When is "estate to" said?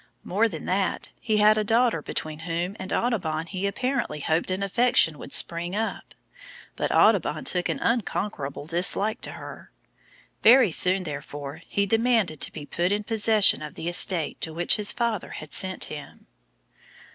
13.87-14.55